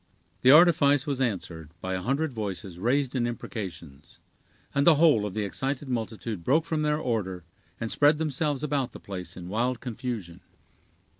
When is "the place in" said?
8.93-9.47